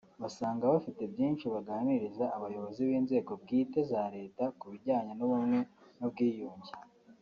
basanga 0.21 0.63
bafite 0.73 1.01
byinshi 1.13 1.45
baganiriza 1.53 2.25
abayobozi 2.37 2.79
b’inzego 2.87 3.31
bwite 3.43 3.79
za 3.91 4.03
Leta 4.15 4.43
ku 4.59 4.65
bijyanye 4.71 5.11
n’ubumwe 5.15 5.59
n’ubwiyunge 5.99 6.71